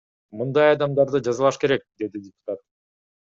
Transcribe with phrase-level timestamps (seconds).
[0.37, 2.63] Мындай адамдарды жазалаш керек,— деди депутат.